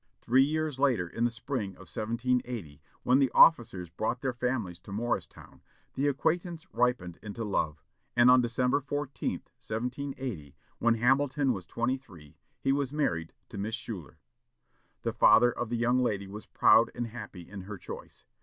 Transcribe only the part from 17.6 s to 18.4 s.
her choice.